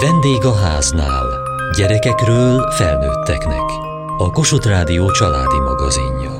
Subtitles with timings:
[0.00, 1.26] Vendég a háznál.
[1.76, 3.70] Gyerekekről felnőtteknek.
[4.18, 6.30] A Kossuth Rádió családi magazinja.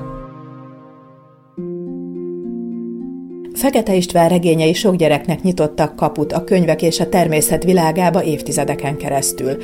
[3.54, 9.56] Fekete István regényei sok gyereknek nyitottak kaput a könyvek és a természet világába évtizedeken keresztül.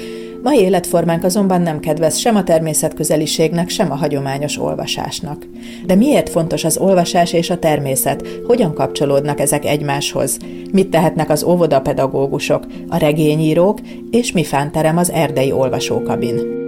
[0.43, 5.47] Mai életformánk azonban nem kedvez sem a természetközeliségnek, sem a hagyományos olvasásnak.
[5.87, 8.27] De miért fontos az olvasás és a természet?
[8.47, 10.39] Hogyan kapcsolódnak ezek egymáshoz?
[10.73, 13.79] Mit tehetnek az óvodapedagógusok, a regényírók,
[14.11, 16.61] és mi fánterem az erdei olvasókabin?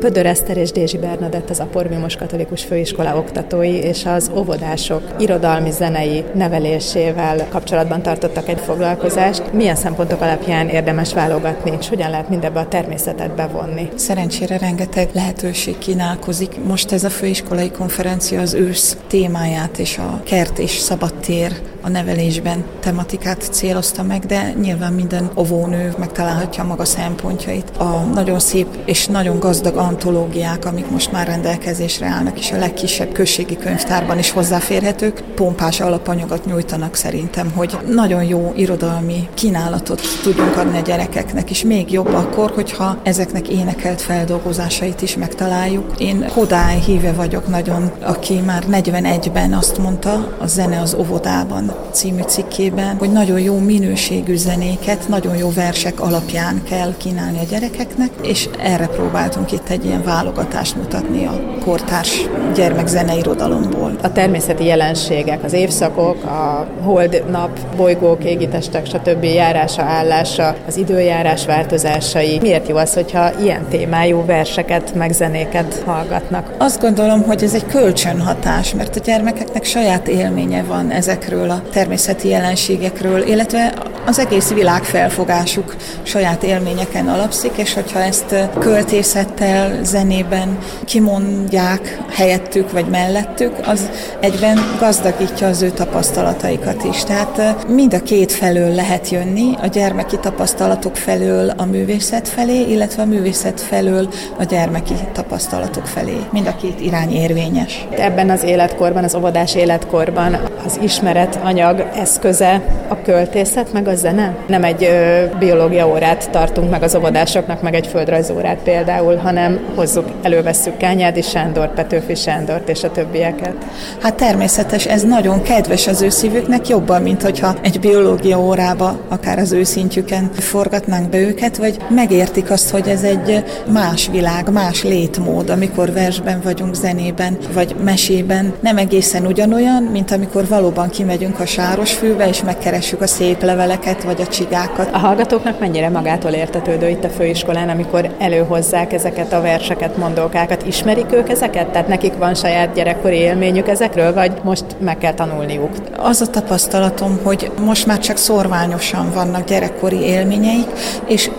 [0.00, 6.24] Pödör Eszter és Dézsi Bernadett az Aporvimos Katolikus Főiskola oktatói és az óvodások irodalmi zenei
[6.34, 9.52] nevelésével kapcsolatban tartottak egy foglalkozást.
[9.52, 13.88] Milyen szempontok alapján érdemes válogatni, és hogyan lehet mindebbe a természetet bevonni?
[13.94, 16.64] Szerencsére rengeteg lehetőség kínálkozik.
[16.64, 21.52] Most ez a főiskolai konferencia az ősz témáját és a kert és szabadtér
[21.88, 27.76] a nevelésben tematikát célozta meg, de nyilván minden óvónő megtalálhatja maga szempontjait.
[27.76, 33.12] A nagyon szép és nagyon gazdag antológiák, amik most már rendelkezésre állnak, és a legkisebb
[33.12, 40.78] községi könyvtárban is hozzáférhetők, pompás alapanyagot nyújtanak szerintem, hogy nagyon jó irodalmi kínálatot tudjunk adni
[40.78, 45.94] a gyerekeknek, és még jobb akkor, hogyha ezeknek énekelt feldolgozásait is megtaláljuk.
[45.98, 52.22] Én Kodály híve vagyok nagyon, aki már 41-ben azt mondta a Zene az óvodában című
[52.22, 58.48] cikkében, hogy nagyon jó minőségű zenéket, nagyon jó versek alapján kell kínálni a gyerekeknek, és
[58.62, 63.96] erre próbáltunk itt egy ilyen válogatást mutatni a kortárs gyermekzeneirodalomból.
[64.02, 69.24] A természeti jelenségek, az évszakok, a hold, nap, bolygók, égitestek, stb.
[69.24, 72.38] járása, állása, az időjárás változásai.
[72.40, 76.54] Miért jó az, hogyha ilyen témájú verseket, meg zenéket hallgatnak?
[76.58, 82.28] Azt gondolom, hogy ez egy kölcsönhatás, mert a gyermekeknek saját élménye van ezekről a természeti
[82.28, 83.74] jelenségekről, illetve
[84.08, 92.86] az egész világ felfogásuk saját élményeken alapszik, és hogyha ezt költészettel, zenében kimondják helyettük vagy
[92.86, 97.04] mellettük, az egyben gazdagítja az ő tapasztalataikat is.
[97.04, 103.02] Tehát mind a két felől lehet jönni, a gyermeki tapasztalatok felől a művészet felé, illetve
[103.02, 104.08] a művészet felől
[104.38, 106.16] a gyermeki tapasztalatok felé.
[106.32, 107.86] Mind a két irány érvényes.
[107.90, 114.36] Ebben az életkorban, az óvodás életkorban az ismeret anyag eszköze a költészet, meg a zene.
[114.46, 120.06] Nem egy ö, biológia órát tartunk meg az óvodásoknak, meg egy földrajzórát például, hanem hozzuk,
[120.22, 123.54] elővesszük Kányádi Sándor, Petőfi Sándort és a többieket.
[124.02, 129.38] Hát természetes, ez nagyon kedves az ő szívüknek, jobban, mint hogyha egy biológia órába, akár
[129.38, 134.82] az ő szintjüken forgatnánk be őket, vagy megértik azt, hogy ez egy más világ, más
[134.82, 138.52] létmód, amikor versben vagyunk, zenében, vagy mesében.
[138.60, 144.20] Nem egészen ugyanolyan, mint amikor valóban kimegyünk a Sárosfűbe, és megkeressük a szép leveleket, vagy
[144.20, 144.88] a csigákat.
[144.92, 150.66] A hallgatóknak mennyire magától értetődő itt a főiskolán, amikor előhozzák ezeket a verseket, mondókákat?
[150.66, 151.68] Ismerik ők ezeket?
[151.68, 155.70] Tehát nekik van saját gyerekkori élményük ezekről, vagy most meg kell tanulniuk?
[155.96, 160.66] Az a tapasztalatom, hogy most már csak szorványosan vannak gyerekkori élményeik,
[161.06, 161.30] és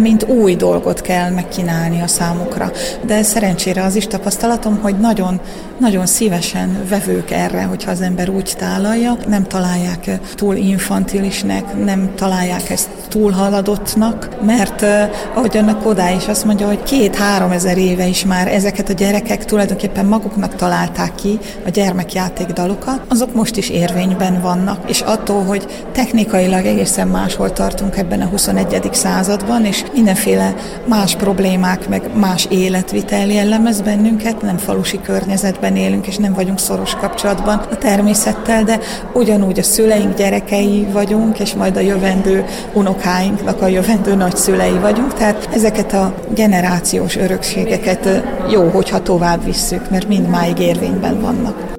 [0.00, 2.70] mint új dolgot kell megkínálni a számukra.
[3.02, 5.40] De szerencsére az is tapasztalatom, hogy nagyon,
[5.78, 12.70] nagyon szívesen vevők erre, hogyha az ember úgy tálalja, nem találják túl infantilisnek, nem találják
[12.70, 14.84] ezt túl haladottnak, mert
[15.34, 19.44] ahogy annak Kodá is azt mondja, hogy két-három ezer éve is már ezeket a gyerekek
[19.44, 26.66] tulajdonképpen maguknak találták ki a gyermekjátékdalokat, azok most is érvényben vannak, és attól, hogy technikailag
[26.66, 28.88] egészen máshol tartunk ebben a 21.
[28.92, 36.16] században, és mindenféle más problémák, meg más életvitel jellemez bennünket, nem falusi környezetben élünk, és
[36.16, 38.78] nem vagyunk szoros kapcsolatban a természettel, de
[39.12, 45.48] ugyanúgy a szüleink gyerekei vagyunk, és majd a jövendő unokáinknak a jövendő nagyszülei vagyunk, tehát
[45.52, 48.08] ezeket a generációs örökségeket
[48.50, 51.77] jó, hogyha tovább visszük, mert mind máig érvényben vannak.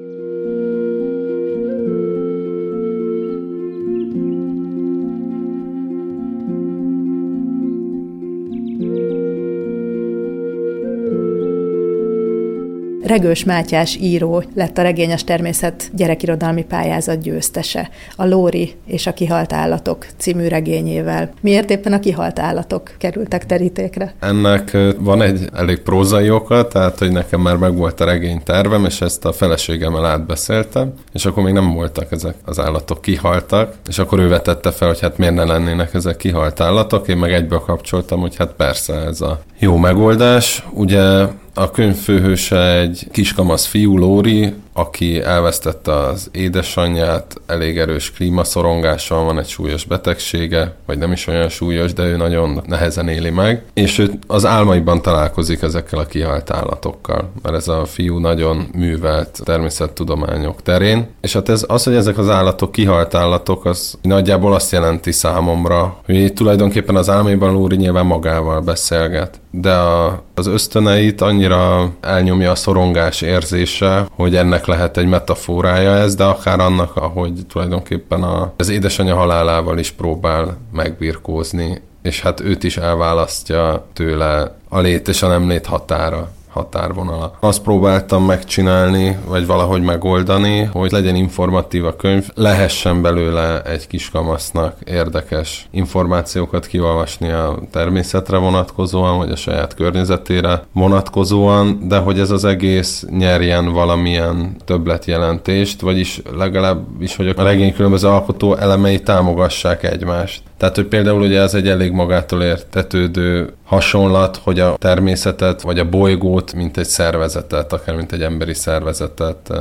[13.10, 19.52] Regős Mátyás író lett a regényes természet gyerekirodalmi pályázat győztese, a Lóri és a kihalt
[19.52, 21.30] állatok című regényével.
[21.40, 24.14] Miért éppen a kihalt állatok kerültek terítékre?
[24.20, 29.00] Ennek van egy elég prózai oka, tehát hogy nekem már megvolt a regény tervem, és
[29.00, 34.18] ezt a feleségemmel átbeszéltem, és akkor még nem voltak ezek az állatok kihaltak, és akkor
[34.18, 38.20] ő vetette fel, hogy hát miért ne lennének ezek kihalt állatok, én meg egyből kapcsoltam,
[38.20, 40.66] hogy hát persze ez a jó megoldás.
[40.72, 49.24] Ugye a könyv főhőse egy kiskamasz fiú, Lóri, aki elvesztette az édesanyját, elég erős klímaszorongással
[49.24, 53.64] van, egy súlyos betegsége, vagy nem is olyan súlyos, de ő nagyon nehezen éli meg,
[53.74, 59.40] és ő az álmaiban találkozik ezekkel a kihalt állatokkal, mert ez a fiú nagyon művelt
[59.44, 64.72] természettudományok terén, és hát ez az, hogy ezek az állatok kihalt állatok, az nagyjából azt
[64.72, 71.90] jelenti számomra, hogy tulajdonképpen az álmaiban Lóri nyilván magával beszélget, de a, az ösztöneit annyira
[72.00, 78.22] elnyomja a szorongás érzése, hogy ennek lehet egy metaforája ez, de akár annak, ahogy tulajdonképpen
[78.22, 85.08] a, az édesanyja halálával is próbál megbirkózni, és hát őt is elválasztja tőle a lét
[85.08, 87.32] és a nem lét határa határvonala.
[87.40, 94.76] Azt próbáltam megcsinálni, vagy valahogy megoldani, hogy legyen informatív a könyv, lehessen belőle egy kiskamasznak
[94.84, 102.44] érdekes információkat kiolvasni a természetre vonatkozóan, vagy a saját környezetére vonatkozóan, de hogy ez az
[102.44, 110.42] egész nyerjen valamilyen többletjelentést, vagyis legalábbis, hogy a regény különböző alkotó elemei támogassák egymást.
[110.60, 115.88] Tehát, hogy például ugye ez egy elég magától értetődő hasonlat, hogy a természetet vagy a
[115.88, 119.52] bolygót, mint egy szervezetet, akár mint egy emberi szervezetet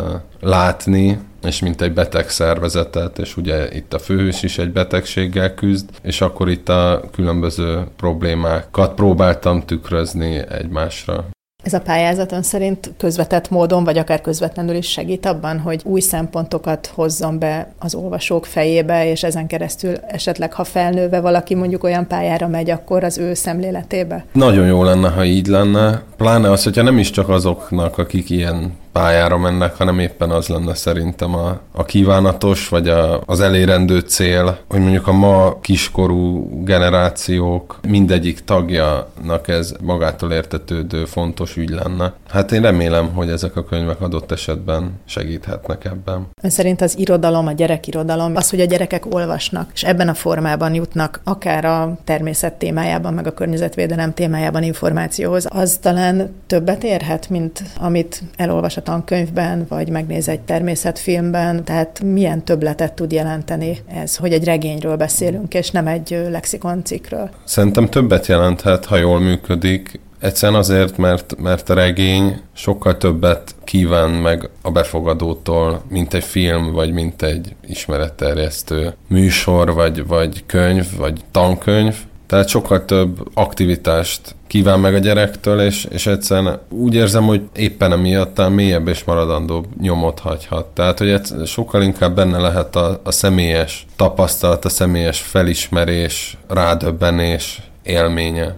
[0.42, 5.90] látni, és mint egy beteg szervezetet, és ugye itt a főhős is egy betegséggel küzd,
[6.01, 11.25] és akkor itt a különböző problémákat próbáltam tükrözni egymásra.
[11.64, 16.92] Ez a pályázaton szerint közvetett módon, vagy akár közvetlenül is segít abban, hogy új szempontokat
[16.96, 22.48] hozzon be az olvasók fejébe, és ezen keresztül esetleg, ha felnőve valaki mondjuk olyan pályára
[22.48, 24.26] megy, akkor az ő szemléletébe?
[24.32, 26.02] Nagyon jó lenne, ha így lenne.
[26.18, 30.74] Pláne az, hogyha nem is csak azoknak, akik ilyen pályára mennek, hanem éppen az lenne
[30.74, 37.80] szerintem a, a kívánatos, vagy a, az elérendő cél, hogy mondjuk a ma kiskorú generációk
[37.88, 42.13] mindegyik tagjának ez magától értetődő fontos ügy lenne.
[42.30, 46.27] Hát én remélem, hogy ezek a könyvek adott esetben segíthetnek ebben.
[46.41, 50.74] Ön szerint az irodalom, a gyerekirodalom, az, hogy a gyerekek olvasnak, és ebben a formában
[50.74, 57.63] jutnak akár a természet témájában, meg a környezetvédelem témájában információhoz, az talán többet érhet, mint
[57.80, 64.34] amit elolvas a tankönyvben, vagy megnéz egy természetfilmben, tehát milyen többletet tud jelenteni ez, hogy
[64.34, 67.30] egy regényről beszélünk, és nem egy lexikon cikkről.
[67.44, 74.10] Szerintem többet jelenthet, ha jól működik, Egyszerűen azért, mert, mert a regény sokkal többet kíván
[74.10, 81.24] meg a befogadótól, mint egy film, vagy mint egy ismeretterjesztő műsor, vagy, vagy könyv, vagy
[81.32, 81.96] tankönyv.
[82.30, 87.92] Tehát sokkal több aktivitást kíván meg a gyerektől, és, és egyszerűen úgy érzem, hogy éppen
[87.92, 90.66] emiatt mélyebb és maradandóbb nyomot hagyhat.
[90.66, 98.56] Tehát, hogy sokkal inkább benne lehet a, a személyes tapasztalat, a személyes felismerés, rádöbbenés élménye.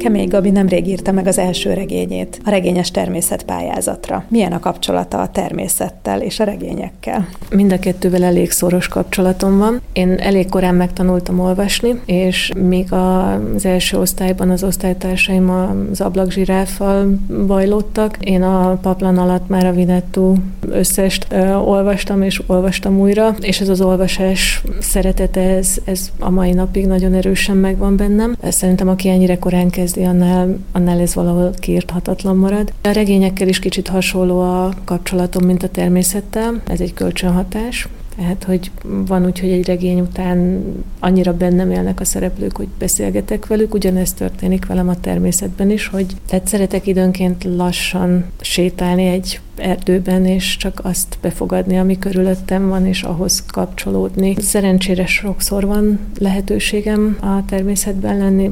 [0.00, 4.24] Kemény Gabi nemrég írta meg az első regényét, a regényes természet pályázatra.
[4.28, 7.28] Milyen a kapcsolata a természettel és a regényekkel?
[7.50, 9.80] Mind a kettővel elég szoros kapcsolatom van.
[9.92, 18.16] Én elég korán megtanultam olvasni, és még az első osztályban az osztálytársaim az ablakzsiráffal bajlottak.
[18.20, 20.34] Én a paplan alatt már a Vinettú
[20.70, 26.52] összest ö, olvastam, és olvastam újra, és ez az olvasás szeretete, ez, ez a mai
[26.52, 28.36] napig nagyon erősen megvan bennem.
[28.42, 32.72] Szerintem, aki ennyire korán kezd elkezdi, annál, annál ez valahol kiirthatatlan marad.
[32.82, 36.62] A regényekkel is kicsit hasonló a kapcsolatom, mint a természettel.
[36.66, 37.88] Ez egy kölcsönhatás.
[38.16, 38.70] Tehát, hogy
[39.06, 40.62] van úgy, hogy egy regény után
[40.98, 46.06] annyira bennem élnek a szereplők, hogy beszélgetek velük, ugyanezt történik velem a természetben is, hogy
[46.26, 53.02] tehát szeretek időnként lassan sétálni egy erdőben, és csak azt befogadni, ami körülöttem van, és
[53.02, 54.34] ahhoz kapcsolódni.
[54.38, 58.50] Szerencsére sokszor van lehetőségem a természetben lenni,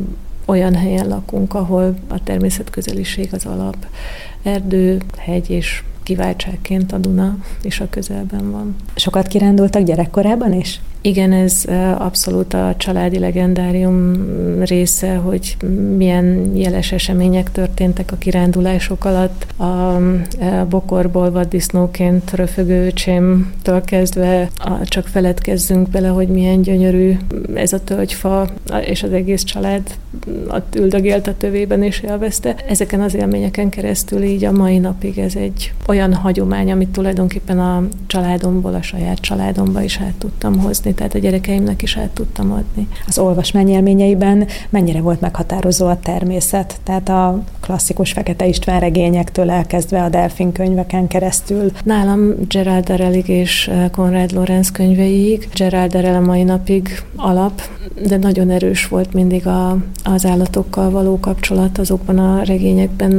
[0.49, 3.87] olyan helyen lakunk, ahol a természetközeliség az alap.
[4.43, 8.77] Erdő, hegy és kiváltságként a Duna is a közelben van.
[8.95, 10.81] Sokat kirándultak gyerekkorában is?
[11.01, 11.65] Igen, ez
[11.99, 14.13] abszolút a családi legendárium
[14.61, 15.57] része, hogy
[15.97, 19.61] milyen jeles események történtek a kirándulások alatt.
[19.61, 20.01] A
[20.69, 24.51] bokorból vaddisznóként röfögő öcsémtől kezdve
[24.85, 27.17] csak feledkezzünk bele, hogy milyen gyönyörű
[27.55, 28.49] ez a tölgyfa,
[28.85, 29.83] és az egész család
[30.49, 32.55] ott üldögélt a tövében és élvezte.
[32.69, 37.83] Ezeken az élményeken keresztül így a mai napig ez egy olyan hagyomány, amit tulajdonképpen a
[38.07, 42.89] családomból, a saját családomba is át tudtam hozni, tehát a gyerekeimnek is át tudtam adni.
[43.07, 46.81] Az olvasmány élményeiben mennyire volt meghatározó a természet?
[46.83, 51.73] Tehát a klasszikus Fekete István regényektől elkezdve a delfin könyveken keresztül.
[51.85, 55.49] Nálam Gerald Darelig és Konrad Lorenz könyveiig.
[55.55, 57.63] Gerald Darel a mai napig alap,
[58.07, 63.13] de nagyon erős volt mindig a, az állatokkal való kapcsolat azokban a regényekben,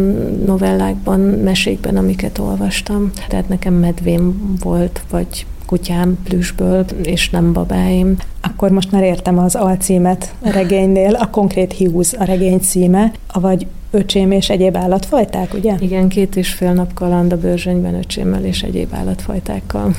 [0.45, 3.11] novellákban, mesékben, amiket olvastam.
[3.27, 8.17] Tehát nekem medvém volt, vagy kutyám plüsből, és nem babáim.
[8.41, 13.67] Akkor most már értem az alcímet a regénynél, a konkrét Hughes a regény címe, avagy
[13.91, 15.75] öcsém és egyéb állatfajták, ugye?
[15.79, 19.96] Igen, két és fél nap kaland a bőrzsönyben öcsémmel és egyéb állatfajtákkal.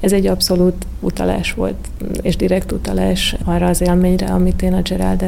[0.00, 1.74] Ez egy abszolút utalás volt,
[2.20, 5.24] és direkt utalás arra az élményre, amit én a Gerald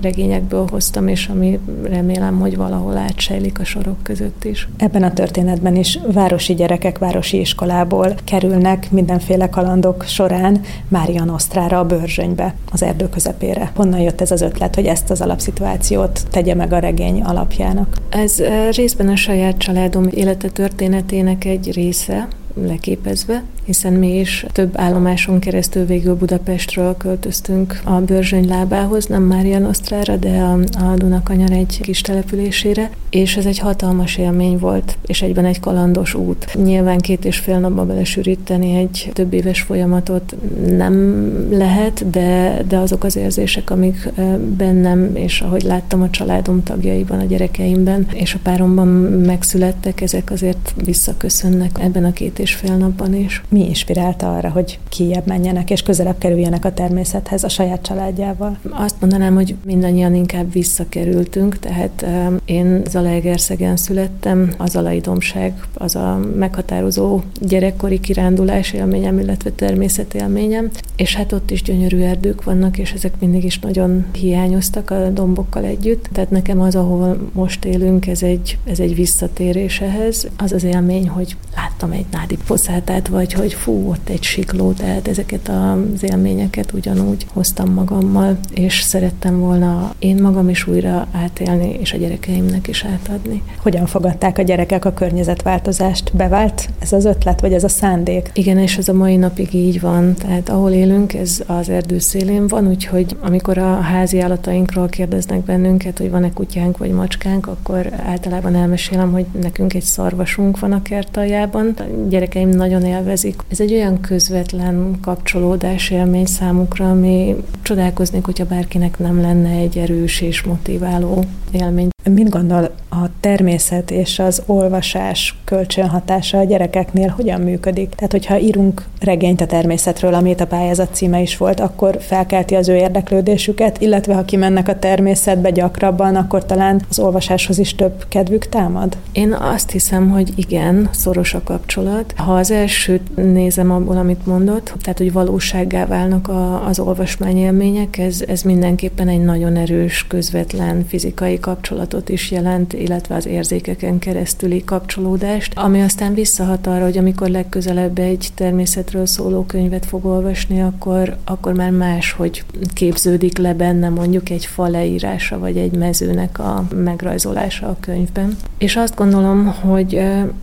[0.00, 4.68] regényekből hoztam, és ami remélem, hogy valahol átsejlik a sorok között is.
[4.76, 11.84] Ebben a történetben is városi gyerekek városi iskolából kerülnek mindenféle kalandok során Mária Nosztrára a
[12.08, 13.72] bőrzsönybe, az erdő közepére.
[13.74, 17.96] Honnan jött ez az ötlet, hogy ezt az alapszituációt tegye meg a regény alapjának?
[18.08, 22.28] Ez eh, részben a saját családom élete történetének egy része,
[22.66, 29.58] leképezve, hiszen mi is több állomáson keresztül végül Budapestről költöztünk a Börzsöny lábához, nem Mária
[29.58, 35.22] Nosztrára, de a, a Dunakanyar egy kis településére, és ez egy hatalmas élmény volt, és
[35.22, 36.54] egyben egy kalandos út.
[36.64, 40.36] Nyilván két és fél napba belesűríteni egy több éves folyamatot
[40.76, 44.12] nem lehet, de, de azok az érzések, amik
[44.56, 48.88] bennem, és ahogy láttam a családom tagjaiban, a gyerekeimben, és a páromban
[49.26, 53.42] megszülettek, ezek azért visszaköszönnek ebben a két és fél napban is.
[53.48, 58.58] Mi inspirálta arra, hogy kijebb menjenek és közelebb kerüljenek a természethez a saját családjával?
[58.70, 62.06] Azt mondanám, hogy mindannyian inkább visszakerültünk, tehát
[62.44, 71.32] én Zalaegerszegen születtem, az alaidomság az a meghatározó gyerekkori kirándulás élményem, illetve természetélményem, és hát
[71.32, 76.08] ott is gyönyörű erdők vannak, és ezek mindig is nagyon hiányoztak a dombokkal együtt.
[76.12, 80.28] Tehát nekem az, ahol most élünk, ez egy, ez egy visszatérés ehhez.
[80.36, 85.08] Az az élmény, hogy láttam egy nádi poszátát, vagy hogy fú, ott egy sikló, tehát
[85.08, 91.92] ezeket az élményeket ugyanúgy hoztam magammal, és szerettem volna én magam is újra átélni, és
[91.92, 93.42] a gyerekeimnek is átadni.
[93.62, 96.16] Hogyan fogadták a gyerekek a környezetváltozást?
[96.16, 98.30] Bevált ez az ötlet, vagy ez a szándék?
[98.34, 100.14] Igen, és ez a mai napig így van.
[100.14, 105.98] Tehát ahol élünk, ez az erdő szélén van, úgyhogy amikor a házi állatainkról kérdeznek bennünket,
[105.98, 111.16] hogy van-e kutyánk vagy macskánk, akkor általában elmesélem, hogy nekünk egy szarvasunk van a kert
[111.16, 111.74] aljában.
[111.78, 111.82] A
[112.18, 113.40] gyerekeim nagyon élvezik.
[113.48, 120.20] Ez egy olyan közvetlen kapcsolódás élmény számukra, ami csodálkoznék, hogyha bárkinek nem lenne egy erős
[120.20, 121.88] és motiváló élmény.
[122.12, 127.88] Mit gondol a természet és az olvasás kölcsönhatása a gyerekeknél hogyan működik?
[127.88, 132.68] Tehát, hogyha írunk regényt a természetről, amit a pályázat címe is volt, akkor felkelti az
[132.68, 138.48] ő érdeklődésüket, illetve ha kimennek a természetbe gyakrabban, akkor talán az olvasáshoz is több kedvük
[138.48, 138.96] támad?
[139.12, 142.14] Én azt hiszem, hogy igen, szoros a kapcsolat.
[142.16, 148.24] Ha az elsőt nézem abból, amit mondott, tehát, hogy valósággá válnak a, az olvasmányélmények, ez,
[148.28, 155.52] ez mindenképpen egy nagyon erős, közvetlen fizikai kapcsolatot is jelent, illetve az érzékeken keresztüli kapcsolódást,
[155.56, 161.52] ami aztán visszahat arra, hogy amikor legközelebb egy természetről szóló könyvet fog olvasni, akkor, akkor
[161.52, 167.66] már más, hogy képződik le benne mondjuk egy fa leírása, vagy egy mezőnek a megrajzolása
[167.68, 168.36] a könyvben.
[168.58, 169.94] És azt gondolom, hogy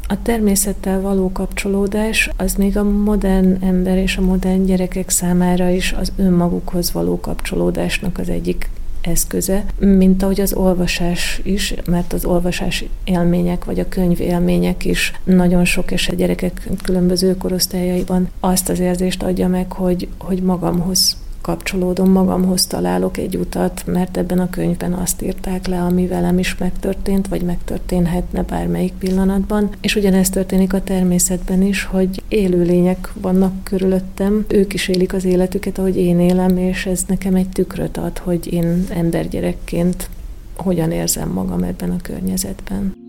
[0.07, 5.95] a természettel való kapcsolódás az még a modern ember és a modern gyerekek számára is
[5.99, 8.69] az önmagukhoz való kapcsolódásnak az egyik
[9.07, 15.13] eszköze, mint ahogy az olvasás is, mert az olvasás élmények, vagy a könyv élmények is
[15.23, 22.11] nagyon sok eset gyerekek különböző korosztályaiban azt az érzést adja meg, hogy, hogy magamhoz kapcsolódom,
[22.11, 27.27] magamhoz találok egy utat, mert ebben a könyvben azt írták le, ami velem is megtörtént,
[27.27, 29.69] vagy megtörténhetne bármelyik pillanatban.
[29.81, 35.77] És ugyanezt történik a természetben is, hogy élőlények vannak körülöttem, ők is élik az életüket,
[35.77, 40.09] ahogy én élem, és ez nekem egy tükröt ad, hogy én embergyerekként
[40.55, 43.04] hogyan érzem magam ebben a környezetben.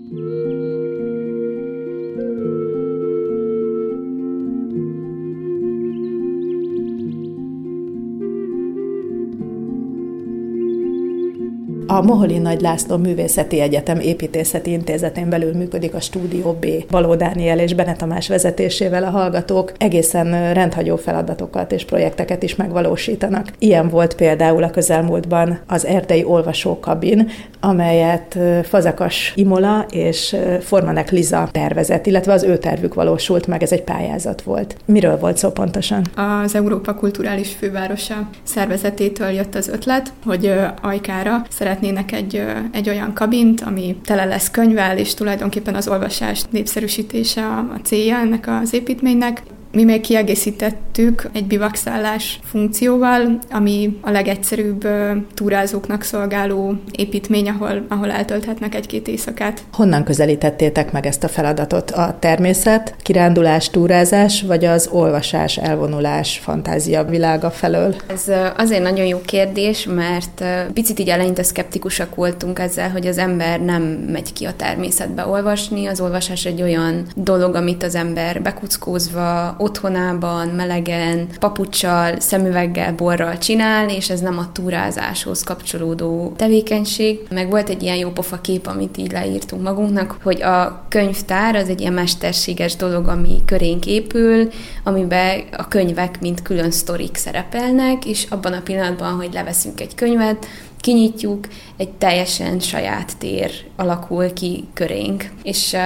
[11.97, 16.67] A Moholi Nagy László Művészeti Egyetem építészeti intézetén belül működik a Stúdió B.
[16.91, 23.53] Baló Dániel és Bene Tamás vezetésével a hallgatók egészen rendhagyó feladatokat és projekteket is megvalósítanak.
[23.59, 27.29] Ilyen volt például a közelmúltban az erdei olvasókabin,
[27.61, 33.83] amelyet Fazakas Imola és Formanek Liza tervezett, illetve az ő tervük valósult meg, ez egy
[33.83, 34.77] pályázat volt.
[34.85, 36.05] Miről volt szó pontosan?
[36.43, 41.47] Az Európa Kulturális Fővárosa szervezetétől jött az ötlet, hogy Ajkára
[41.87, 47.81] szeretnének egy, egy olyan kabint, ami tele lesz könyvvel, és tulajdonképpen az olvasás népszerűsítése a
[47.83, 49.43] célja ennek az építménynek.
[49.77, 54.89] Mi még kiegészítettük egy bivakszálás funkcióval, ami a legegyszerűbb
[55.35, 59.63] túrázóknak szolgáló építmény, ahol, ahol eltölthetnek egy-két éjszakát.
[59.73, 61.91] Honnan közelítettétek meg ezt a feladatot?
[61.91, 67.95] A természet, kirándulás, túrázás, vagy az olvasás, elvonulás, fantázia világa felől?
[68.07, 68.25] Ez
[68.57, 73.83] azért nagyon jó kérdés, mert picit így eleinte szkeptikusak voltunk ezzel, hogy az ember nem
[74.13, 75.87] megy ki a természetbe olvasni.
[75.87, 83.89] Az olvasás egy olyan dolog, amit az ember bekuckózva, otthonában, melegen, papucsal, szemüveggel, borral csinál,
[83.89, 87.19] és ez nem a túrázáshoz kapcsolódó tevékenység.
[87.31, 91.81] Meg volt egy ilyen jópofa kép, amit így leírtunk magunknak, hogy a könyvtár az egy
[91.81, 94.49] ilyen mesterséges dolog, ami körénk épül,
[94.85, 100.47] amiben a könyvek mint külön sztorik szerepelnek, és abban a pillanatban, hogy leveszünk egy könyvet,
[100.87, 105.33] kinyitjuk, egy teljesen saját tér alakul ki körénk.
[105.43, 105.77] És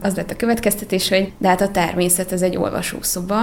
[0.00, 3.36] az lett a következtetés, hogy de hát a természet az egy olvasószoba,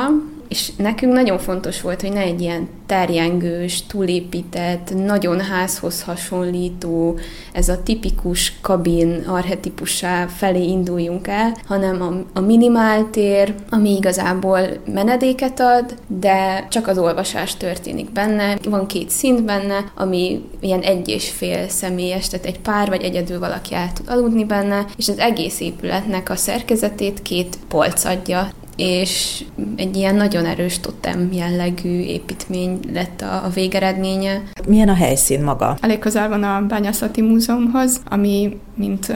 [0.48, 7.20] és nekünk nagyon fontos volt, hogy ne egy ilyen terjengős, túlépített, nagyon házhoz hasonlító,
[7.54, 14.60] ez a tipikus kabin arhetipusá felé induljunk el, hanem a, a minimáltér, ami igazából
[14.94, 18.58] menedéket ad, de csak az olvasás történik benne.
[18.70, 23.40] Van két szint benne, ami ilyen egy és fél személyes, tehát egy pár vagy egyedül
[23.40, 29.44] valaki el tud aludni benne, és az egész épületnek a szerkezetét két polc adja és
[29.76, 34.44] egy ilyen nagyon erős totem jellegű építmény lett a, a végeredménye.
[34.68, 35.78] Milyen a helyszín maga?
[35.82, 39.14] Elég közel van a Bányászati Múzeumhoz, ami mint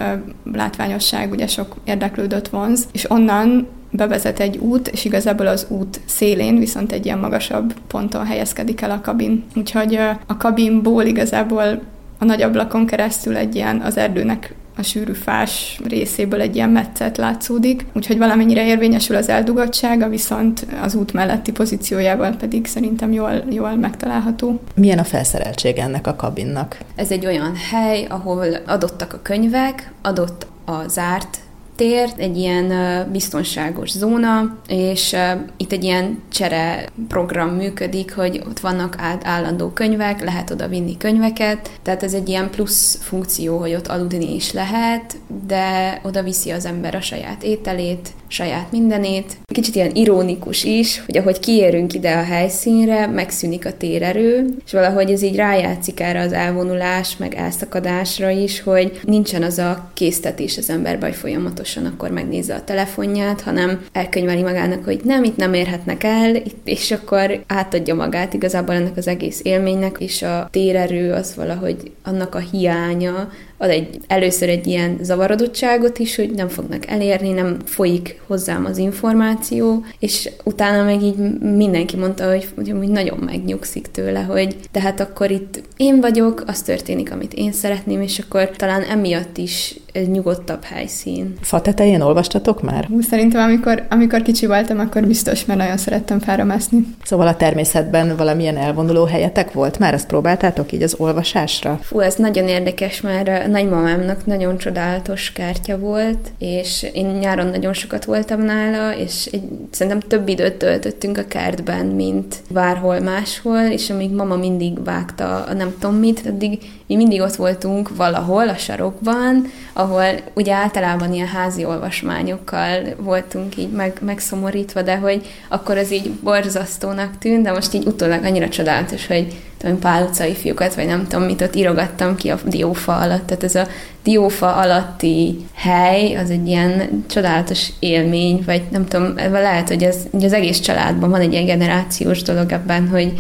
[0.54, 6.60] látványosság ugye sok érdeklődött vonz, és onnan bevezet egy út, és igazából az út szélén
[6.60, 9.44] viszont egy ilyen magasabb ponton helyezkedik el a kabin.
[9.56, 9.96] Úgyhogy
[10.28, 11.82] a kabinból igazából
[12.18, 17.18] a nagy ablakon keresztül egy ilyen az erdőnek a sűrű fás részéből egy ilyen metszet
[17.18, 23.76] látszódik, úgyhogy valamennyire érvényesül az eldugottsága, viszont az út melletti pozíciójával pedig szerintem jól, jól
[23.76, 24.60] megtalálható.
[24.76, 26.78] Milyen a felszereltség ennek a kabinnak?
[26.96, 31.40] Ez egy olyan hely, ahol adottak a könyvek, adott a zárt
[31.80, 32.72] tér, egy ilyen
[33.12, 35.16] biztonságos zóna, és
[35.58, 41.70] itt egy ilyen csere program működik, hogy ott vannak állandó könyvek, lehet oda vinni könyveket,
[41.82, 46.66] tehát ez egy ilyen plusz funkció, hogy ott aludni is lehet, de oda viszi az
[46.66, 49.38] ember a saját ételét, saját mindenét.
[49.46, 55.12] Kicsit ilyen ironikus is, hogy ahogy kiérünk ide a helyszínre, megszűnik a térerő, és valahogy
[55.12, 60.70] ez így rájátszik erre az elvonulás, meg elszakadásra is, hogy nincsen az a késztetés az
[60.70, 66.04] emberbe, hogy folyamatosan akkor megnézze a telefonját, hanem elkönyveli magának, hogy nem, itt nem érhetnek
[66.04, 71.92] el, és akkor átadja magát igazából ennek az egész élménynek, és a térerő az valahogy
[72.04, 73.30] annak a hiánya,
[73.62, 78.78] ad egy, először egy ilyen zavarodottságot is, hogy nem fognak elérni, nem folyik hozzám az
[78.78, 85.00] információ, és utána meg így mindenki mondta, hogy, hogy, nagyon megnyugszik tőle, hogy de hát
[85.00, 90.10] akkor itt én vagyok, az történik, amit én szeretném, és akkor talán emiatt is egy
[90.10, 91.34] nyugodtabb helyszín.
[91.42, 92.88] Fa tetején olvastatok már?
[93.10, 96.86] Szerintem amikor, amikor kicsi voltam, akkor biztos, mert nagyon szerettem fáramászni.
[97.04, 99.80] Szóval a természetben valamilyen elvonuló helyetek volt?
[99.80, 101.80] Már azt próbáltátok így az olvasásra?
[101.82, 108.06] Fú, ez nagyon érdekes, mert nagymamámnak nagyon csodálatos kártya volt, és én nyáron nagyon sokat
[108.06, 114.12] voltam nála, és egy, szerintem több időt töltöttünk a kertben, mint bárhol máshol, és amíg
[114.12, 119.52] mama mindig vágta a nem tudom mit, addig mi mindig ott voltunk valahol a sarokban,
[119.74, 126.12] ahol ugye általában ilyen házi olvasmányokkal voltunk így meg, megszomorítva, de hogy akkor az így
[126.12, 131.08] borzasztónak tűnt, de most így utólag annyira csodálatos, hogy tudom, pál utcai fiúkat, vagy nem
[131.08, 133.28] tudom mit, ott írogattam ki a diófa alatt.
[133.28, 133.68] Tehát ez a
[134.04, 140.34] diófa alatti hely, az egy ilyen csodálatos élmény, vagy nem tudom, lehet, hogy ez az
[140.34, 143.14] egész családban van egy ilyen generációs dolog ebben, hogy,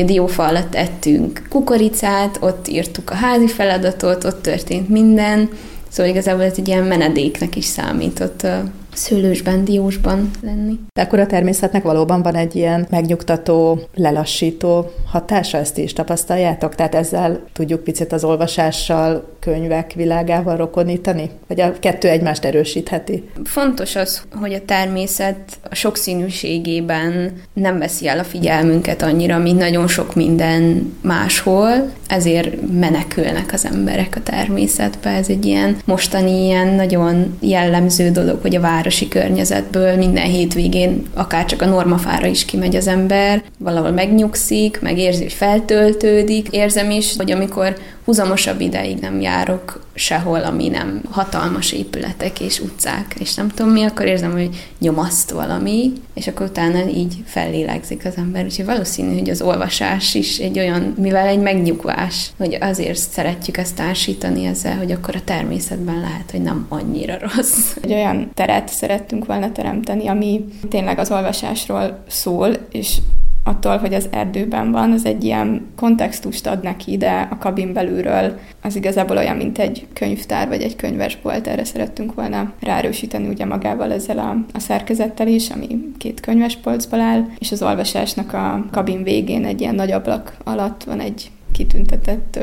[0.00, 5.48] a diófa alatt ettünk kukoricát, ott írtuk a házi feladatot, ott történt minden,
[5.92, 8.46] Szóval igazából ez egy ilyen menedéknek is számított
[8.92, 10.78] szőlősben, diósban lenni.
[10.94, 16.74] De akkor a természetnek valóban van egy ilyen megnyugtató, lelassító hatása, ezt is tapasztaljátok?
[16.74, 21.30] Tehát ezzel tudjuk picit az olvasással, könyvek világával rokonítani?
[21.46, 23.28] Vagy a kettő egymást erősítheti?
[23.44, 29.88] Fontos az, hogy a természet a sokszínűségében nem veszi el a figyelmünket annyira, mint nagyon
[29.88, 35.10] sok minden máshol, ezért menekülnek az emberek a természetbe.
[35.10, 41.44] Ez egy ilyen mostani ilyen nagyon jellemző dolog, hogy a városi környezetből minden hétvégén akár
[41.44, 46.48] csak a normafára is kimegy az ember, valahol megnyugszik, megérzi, hogy feltöltődik.
[46.50, 53.14] Érzem is, hogy amikor húzamosabb ideig nem járok sehol, ami nem hatalmas épületek és utcák,
[53.18, 58.16] és nem tudom mi, akkor érzem, hogy nyomaszt valami, és akkor utána így fellélegzik az
[58.16, 58.44] ember.
[58.44, 63.76] Úgyhogy valószínű, hogy az olvasás is egy olyan, mivel egy megnyugvás, hogy azért szeretjük ezt
[63.76, 67.76] társítani ezzel, hogy akkor a természetben lehet, hogy nem annyira rossz.
[67.82, 72.96] Egy olyan teret szerettünk volna teremteni, ami tényleg az olvasásról szól, és
[73.44, 78.38] attól, hogy az erdőben van, az egy ilyen kontextust ad neki, de a kabin belülről
[78.62, 83.92] az igazából olyan, mint egy könyvtár vagy egy könyvesbolt, erre szerettünk volna ráerősíteni ugye magával
[83.92, 89.44] ezzel a, a szerkezettel is, ami két könyvespolcból áll, és az olvasásnak a kabin végén
[89.44, 92.38] egy ilyen nagy ablak alatt van egy kitüntetett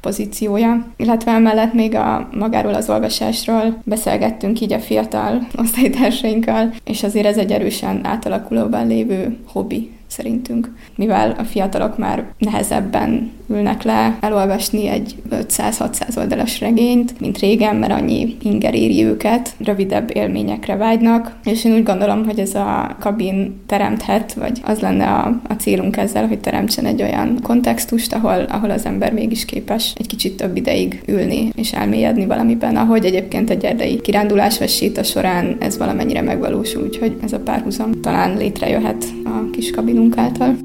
[0.00, 0.86] pozíciója.
[0.96, 7.36] Illetve emellett még a magáról az olvasásról beszélgettünk így a fiatal osztálytársainkkal, és azért ez
[7.36, 15.14] egy erősen átalakulóban lévő hobbi szerintünk, mivel a fiatalok már nehezebben ülnek le elolvasni egy
[15.30, 21.74] 500-600 oldalas regényt, mint régen, mert annyi inger éri őket, rövidebb élményekre vágynak, és én
[21.74, 26.38] úgy gondolom, hogy ez a kabin teremthet, vagy az lenne a, a célunk ezzel, hogy
[26.38, 31.50] teremtsen egy olyan kontextust, ahol, ahol az ember mégis képes egy kicsit több ideig ülni
[31.54, 37.16] és elmélyedni valamiben, ahogy egyébként egy erdei kirándulás vagy séta során ez valamennyire megvalósul, úgyhogy
[37.22, 40.56] ez a párhuzam talán létrejöhet a kis kabinunk által.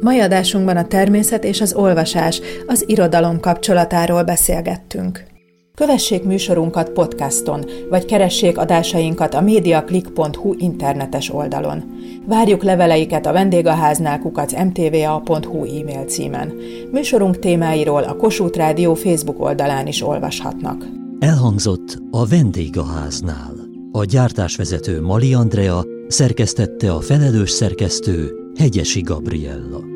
[0.00, 5.35] Mai adásunkban a természet és az olvasás, az irodalom kapcsolatáról beszélgettünk.
[5.76, 11.84] Kövessék műsorunkat podcaston, vagy keressék adásainkat a mediaclick.hu internetes oldalon.
[12.26, 16.52] Várjuk leveleiket a vendégháznál kukac mtva.hu e-mail címen.
[16.90, 20.86] Műsorunk témáiról a Kossuth Rádió Facebook oldalán is olvashatnak.
[21.18, 23.54] Elhangzott a vendégháznál.
[23.92, 29.95] A gyártásvezető Mali Andrea szerkesztette a felelős szerkesztő Hegyesi Gabriella.